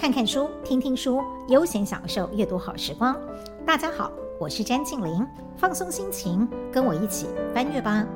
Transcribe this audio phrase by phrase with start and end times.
[0.00, 3.18] 看看书，听听书，悠闲享受阅读好时光。
[3.66, 8.06] 大家好，我是詹庆玲，放松心情，跟我一起翻阅吧。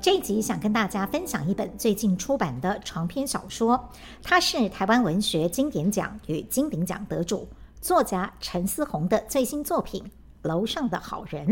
[0.00, 3.78] 这一集想跟大家分享一本最近出版的长篇小说，
[4.22, 7.46] 它是台湾文学经典奖与金鼎奖得主
[7.82, 10.02] 作家陈思宏的最新作品
[10.48, 11.46] 《楼上的好人》。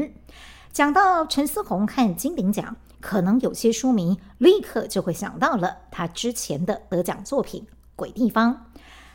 [0.72, 2.75] 讲到陈思宏和金鼎奖。
[3.00, 7.63] 可能有些书迷立刻就会想到了他之前的得奖作品
[7.95, 8.55] 《鬼地方》，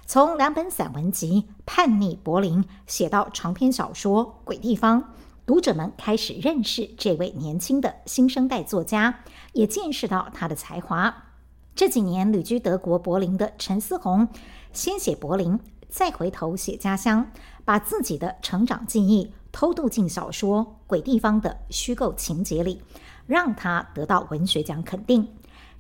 [0.05, 5.01] 从两本散文集《叛逆柏林》写到长篇小说《鬼地方》，
[5.45, 9.19] 读者们开始认识这位年轻的新生代作家，
[9.53, 11.25] 也见识到他的才华。
[11.73, 14.27] 这几年旅居德国柏林的陈思宏，
[14.73, 15.59] 先写柏林，
[15.89, 17.31] 再回头写家乡，
[17.63, 22.81] 把自己的成长记忆偷渡进小说《鬼地方》的虚构情节里。
[23.31, 25.25] 让他得到文学奖肯定。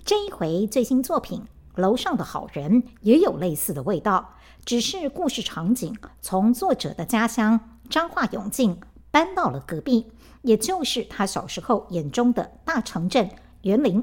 [0.05, 1.41] 这一回最新作品
[1.81, 8.79] 《楼上的好人》也有类似的味道，只是故事场景从作者的家乡彰化永靖
[9.11, 10.09] 搬到了隔壁，
[10.43, 13.29] 也就是他小时候眼中的大城镇
[13.63, 14.01] 园林。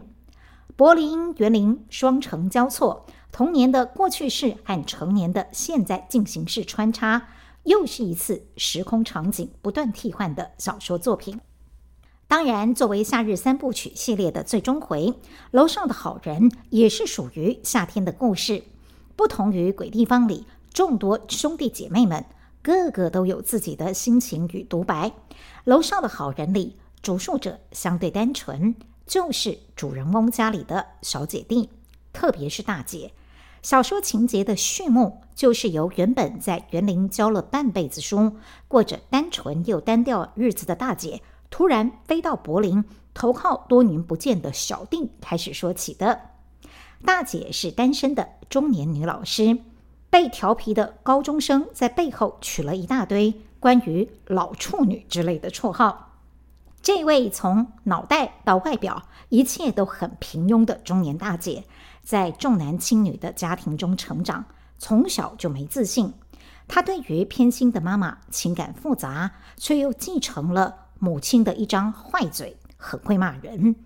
[0.77, 7.29] 柏林、园林双城交错，童年的过去式和成年的现在进行式穿插，
[7.65, 11.41] 又是一次时空场景不断替换的小说作品。
[12.29, 15.15] 当然，作为夏日三部曲系列的最终回，
[15.51, 18.65] 楼上的好人也是属于夏天的故事。
[19.17, 22.23] 不同于鬼地方里众多兄弟姐妹们，
[22.61, 25.11] 个个都有自己的心情与独白。
[25.65, 31.71] 楼上的好人里，主述者相对单纯，就是主人翁家里的小姐弟，
[32.13, 33.13] 特别是大姐。
[33.63, 38.37] 小说情节的序幕，就是由原本在园林教了半辈子书，
[38.69, 41.23] 过着单纯又单调日子的大姐。
[41.51, 46.21] 突然飞到柏林投靠多年不见的小弟开始说起的。
[47.05, 49.59] 大姐是单身的中年女老师，
[50.11, 56.07] 被调皮的高中生在背后取了一大堆关于老处女之类的绰号。
[56.81, 61.65] 这位从脑袋到外表一切都很平庸的中年大姐，
[62.03, 64.45] 在重男轻女的家庭中成长，
[64.79, 66.15] 从小就没自信。
[66.69, 70.88] 她对于偏心的妈妈情感复杂，却又继承了。
[70.99, 73.77] 母亲的一张坏嘴，很会骂人。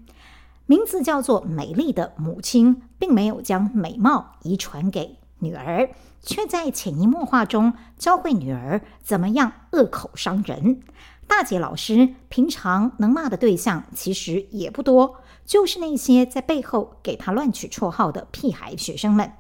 [0.67, 5.91] 名字叫做美丽的母亲，并没有将美貌遗传给女儿，
[6.23, 10.81] 却在潜移默化中教会女儿怎么样恶口伤人。
[11.27, 19.33] 大姐老师平常能骂的对象其实也不多，就是那些在背后给她乱取绰号的屁孩学生们。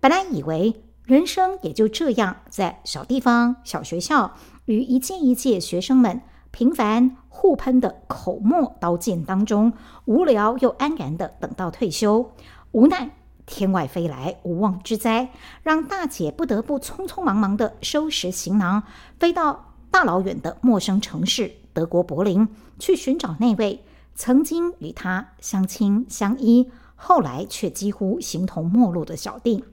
[0.00, 4.36] 本来以为人生也就这样，在小地方、小学校
[4.66, 6.20] 与一届一届学生们。
[6.52, 9.72] 频繁互喷的口沫刀剑当中，
[10.04, 12.30] 无聊又安然地等到退休。
[12.72, 13.10] 无奈
[13.46, 15.30] 天外飞来无妄之灾，
[15.62, 18.82] 让大姐不得不匆匆忙忙地收拾行囊，
[19.18, 22.46] 飞到大老远的陌生城市德国柏林，
[22.78, 23.82] 去寻找那位
[24.14, 29.64] 曾经与她相亲相依，后来却几乎形同陌路的小弟。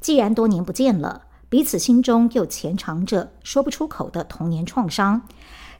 [0.00, 5.22] 既然多年不见了，彼此心中又潜藏着说不出口的童年创伤。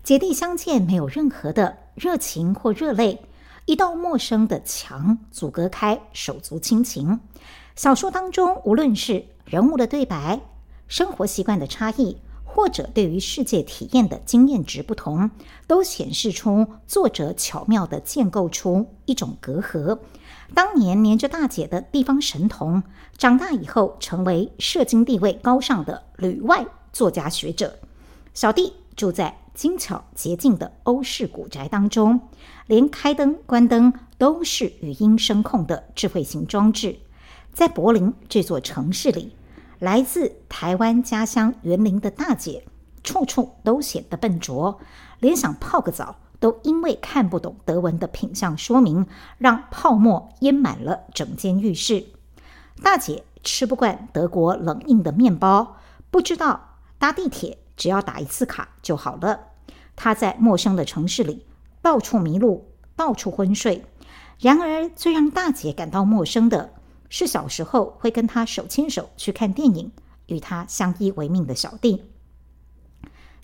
[0.03, 3.23] 姐弟相见，没有任何的热情或热泪，
[3.67, 7.21] 一道陌生的墙阻隔开手足亲情。
[7.77, 10.41] 小说当中，无论是人物的对白、
[10.89, 15.31] 生活习惯的差异，或者对于世界体验的经验值不同，
[15.67, 19.99] 都显示出作者巧妙地建构出一种隔阂。
[20.55, 22.83] 当年黏着大姐的地方神童，
[23.19, 27.79] 长大以后成为社经地位高尚的旅外作家学者，
[28.33, 29.40] 小弟住在。
[29.55, 32.29] 精巧洁净的欧式古宅当中，
[32.67, 37.01] 连开灯关灯都是语音声控的智慧型装置。
[37.53, 39.35] 在柏林这座城市里，
[39.79, 42.65] 来自台湾家乡园林的大姐，
[43.03, 44.79] 处处都显得笨拙，
[45.19, 49.07] 连想泡个澡都因为看不懂德文的品相说明，
[49.39, 52.07] 让泡沫淹满了整间浴室。
[52.83, 55.77] 大姐吃不惯德国冷硬的面包，
[56.11, 57.59] 不知道搭地铁。
[57.81, 59.41] 只要打一次卡就好了。
[59.97, 61.47] 他在陌生的城市里
[61.81, 63.87] 到处迷路，到处昏睡。
[64.39, 66.75] 然而，最让大姐感到陌生的
[67.09, 69.93] 是，小时候会跟他手牵手去看电影，
[70.27, 72.05] 与他相依为命的小弟。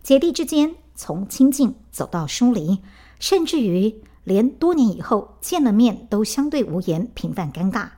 [0.03, 2.82] 姐弟之间从亲近走到疏离，
[3.19, 7.89] 甚至于连多年以后见了面都相对无言，平凡尴尬。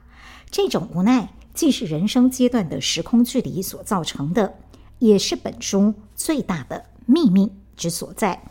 [0.51, 4.55] 这种无奈，既是人生阶段的时空距离所造成的。
[4.99, 8.43] 也是本书最大的秘密之所在。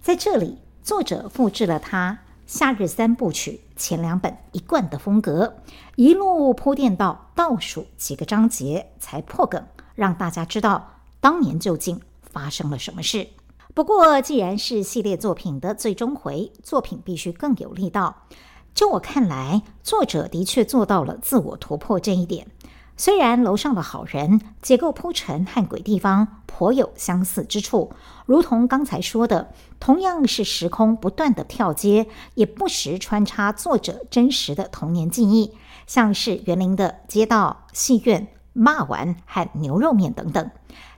[0.00, 5.58] 在这里，作者复制了他夏日三部曲前两本一贯的风格，
[5.96, 13.28] 一路铺垫到倒数几个章节才破梗，让大家知道当年究竟发生了什么事。
[13.74, 18.24] 不过，既然是系列作品的最终回，作品必须更有力道。
[18.74, 22.48] 就我看来，作者的确做到了自我突破这一点。
[22.96, 27.92] 虽然楼上的好人结构铺陈和鬼地方颇有相似之处，
[28.26, 35.52] 如同刚才说的，同样是时空不断的跳接，也不时穿插作者真实的童年记忆，
[35.86, 40.50] 像是园林的街道、戏院、骂丸和牛肉面等等。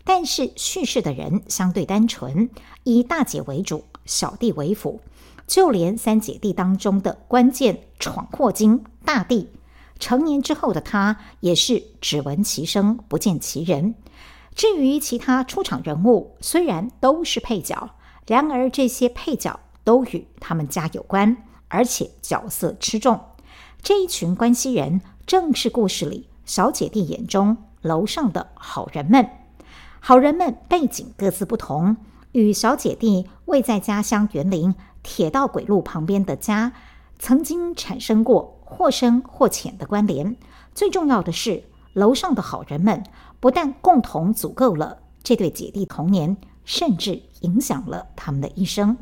[0.05, 2.50] 但是叙事的人相对单纯，
[2.82, 5.00] 以大姐为主，小弟为辅。
[5.46, 9.50] 就连三姐弟当中的关键闯祸精大弟，
[9.99, 13.94] 成年之后的他也是只闻其声不见其人。
[14.55, 17.91] 至于其他出场人物，虽然都是配角，
[18.26, 21.37] 然而这些配角都与他们家有关，
[21.69, 23.20] 而且角色吃重。
[23.82, 29.29] 这一群关系人，正是故事里小姐弟眼中楼上的好人们。
[30.00, 31.96] 好人们背景各自不同，
[32.32, 36.73] 与小姐弟位在家乡园林铁道轨路旁边的家，
[37.19, 40.37] 曾经产生过或深或浅的关联。
[40.75, 43.05] 最重要的是，楼上的好人们
[43.39, 48.97] 不但共同组构了这对姐弟童年，甚至影响了他们的一生。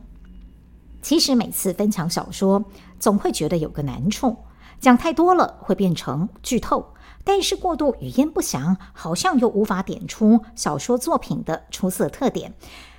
[1.00, 2.64] 其实每次分享小说，
[3.00, 4.36] 总会觉得有个难处，
[4.80, 6.94] 讲太多了会变成剧透。
[7.24, 12.52] 但是过度语焉不详，好像又无法点出小说作品的出色特点。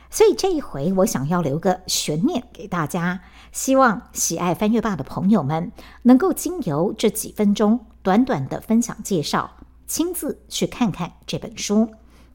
[0.09, 3.21] 所以这一回，我想要留个悬念给大家，
[3.53, 5.71] 希望喜爱翻阅吧的朋友们
[6.01, 9.51] 能够经由这几分钟短短的分享介绍，
[9.87, 11.91] 亲自去看看这本书，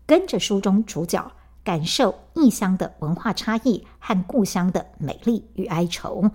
[0.07, 1.33] 跟着书中主角
[1.65, 6.31] 感受异乡的文化差异和故乡的美丽与哀愁。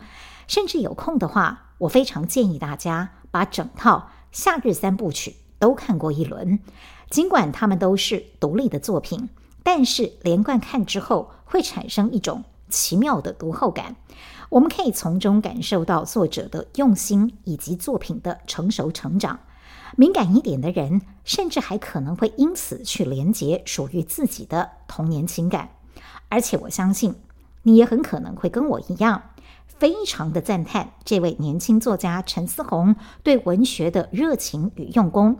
[0.48, 5.38] 甚至有空的话，我非常建议大家把整套夏日三部曲。
[5.60, 6.60] 都看过一轮，
[7.10, 9.30] 尽管他们都是独立的作品，
[9.64, 13.96] 但是连贯看之后会产生一种奇妙的读后感。
[14.54, 19.40] 我们可以从中感受到作者的用心以及作品的成熟成长。
[19.96, 25.70] 敏感一点的人，甚至还可能会因此去连结属于自己的童年情感。
[26.30, 27.16] 而且我相信，
[27.64, 29.24] 你也很可能会跟我一样，
[29.66, 35.36] 非常的赞叹这位年轻作家陈思宏对文学的热情与用功。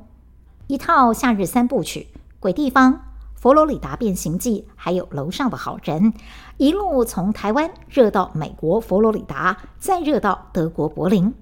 [0.66, 2.08] 一套夏日三部曲，
[2.40, 2.94] 《鬼地方》、
[3.44, 6.14] 《佛罗里达变形记》，还有《楼上的好人》，
[6.56, 11.36] 一路从台湾热到美国佛罗里达，再热到德国柏林。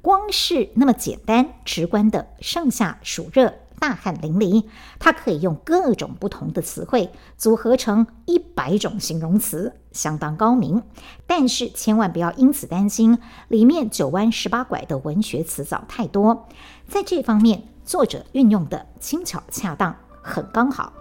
[0.00, 4.66] 光是那么简单直观的上下暑热、大汗淋漓，
[5.00, 10.84] 它可以用各种不同的词汇组合成一百种形容词，相当高明。
[11.26, 13.18] 但是千万不要因此担心
[13.48, 16.46] 里面九弯十八拐的文学词藻太多，
[16.86, 17.64] 在这方面。
[17.84, 19.96] 作者运用的轻巧恰当，
[20.28, 20.92] 很刚好，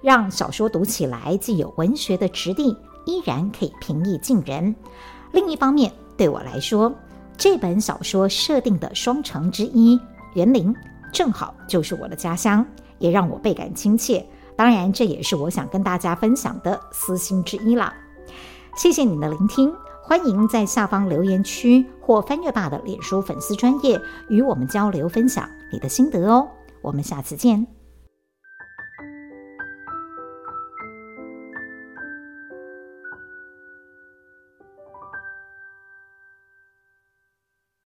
[0.00, 4.74] 让小说读起来既有文学的质地，依然可以平易近人。
[5.32, 6.94] 另一方面，对我来说，
[7.36, 10.00] 这本小说设定的双城之一
[10.34, 10.74] 园林，
[11.12, 12.64] 正好就是我的家乡，
[12.98, 14.24] 也让我倍感亲切。
[14.56, 17.92] 当然，这也是我想跟大家分享的私心之一啦。
[18.76, 19.74] 谢谢你的聆听。
[20.02, 26.48] 欢迎在下方留言区或翻阅爸的脸书粉丝专页与我们交流分享你的心得哦，
[26.80, 27.75] 我们下次见。